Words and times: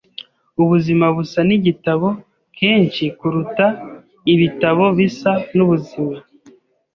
Ubuzima 0.61 1.05
busa 1.15 1.39
nigitabo 1.47 2.07
kenshi 2.57 3.03
kuruta 3.19 3.67
ibitabo 4.33 4.83
bisa 4.97 5.31
nubuzima. 5.55 6.17